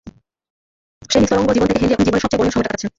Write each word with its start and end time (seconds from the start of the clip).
সেই 1.09 1.19
নিস্তরঙ্গ 1.21 1.49
জীবন 1.51 1.67
থেকে 1.67 1.79
হেনরি 1.79 1.93
এখন 1.93 2.05
জীবনের 2.05 2.23
সবচেয়ে 2.23 2.39
বর্ণিল 2.39 2.53
সময়টা 2.53 2.69
কাটাচ্ছেন। 2.69 2.89